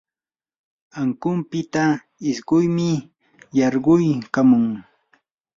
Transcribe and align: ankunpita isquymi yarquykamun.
ankunpita 1.01 1.83
isquymi 2.31 2.91
yarquykamun. 3.57 4.65